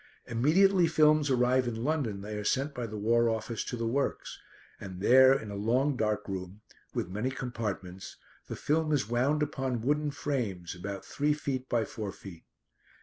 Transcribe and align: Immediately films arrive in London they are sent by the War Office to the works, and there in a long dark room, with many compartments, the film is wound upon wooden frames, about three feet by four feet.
Immediately 0.25 0.87
films 0.87 1.29
arrive 1.29 1.67
in 1.67 1.83
London 1.83 2.21
they 2.21 2.35
are 2.35 2.43
sent 2.43 2.73
by 2.73 2.87
the 2.87 2.97
War 2.97 3.29
Office 3.29 3.63
to 3.65 3.77
the 3.77 3.85
works, 3.85 4.39
and 4.79 4.99
there 4.99 5.31
in 5.31 5.51
a 5.51 5.55
long 5.55 5.95
dark 5.95 6.27
room, 6.27 6.61
with 6.91 7.07
many 7.11 7.29
compartments, 7.29 8.15
the 8.47 8.55
film 8.55 8.91
is 8.91 9.07
wound 9.07 9.43
upon 9.43 9.83
wooden 9.83 10.09
frames, 10.09 10.73
about 10.73 11.05
three 11.05 11.33
feet 11.35 11.69
by 11.69 11.85
four 11.85 12.11
feet. 12.11 12.45